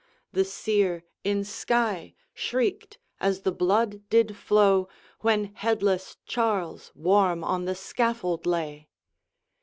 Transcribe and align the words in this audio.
The 0.31 0.43
seer, 0.45 1.03
in 1.23 1.43
Skye, 1.43 2.15
shrieked 2.33 2.97
as 3.19 3.41
the 3.41 3.51
blood 3.51 4.09
did 4.09 4.35
flow, 4.35 4.87
When 5.19 5.53
headless 5.53 6.17
Charles 6.25 6.91
warm 6.95 7.43
on 7.43 7.65
the 7.65 7.75
scaffold 7.75 8.47
lay! 8.47 8.89